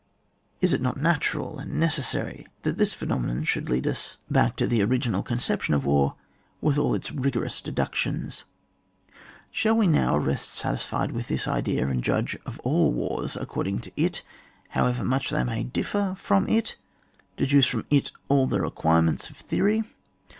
Is 0.61 0.73
it 0.73 0.81
not 0.81 0.97
natural 0.97 1.59
and 1.59 1.73
neces 1.73 2.05
sary 2.05 2.47
that 2.63 2.79
this 2.79 2.91
phenomenon 2.91 3.43
should 3.43 3.69
lead 3.69 3.85
us 3.85 4.17
ClIAP. 4.17 4.17
II.] 4.17 4.17
ABSOLUTE 4.17 4.17
AND 4.17 4.31
REAL 4.31 4.47
WAR. 4.47 4.49
45 4.49 4.49
back 4.49 4.55
to 4.55 4.67
the 4.67 4.81
original 4.81 5.21
conception 5.21 5.73
of 5.75 5.85
war 5.85 6.15
with 6.59 6.77
all 6.79 6.95
its 6.95 7.11
rigorous 7.11 7.61
deductions? 7.61 8.43
Shall 9.51 9.77
we 9.77 9.85
now 9.85 10.17
rest 10.17 10.49
satisfied 10.55 11.11
with 11.11 11.27
this 11.27 11.47
idea, 11.47 11.87
and 11.87 12.03
judge 12.03 12.35
of 12.47 12.59
all 12.61 12.91
wars 12.91 13.37
according 13.37 13.81
to 13.81 13.91
it, 13.95 14.23
however 14.69 15.03
much 15.03 15.29
they 15.29 15.43
may 15.43 15.61
differ 15.65 16.15
from 16.17 16.49
it,— 16.49 16.77
deduce 17.37 17.67
from 17.67 17.85
it 17.91 18.11
all 18.27 18.47
the 18.47 18.59
requirements 18.59 19.29
of 19.29 19.37
theory 19.37 19.83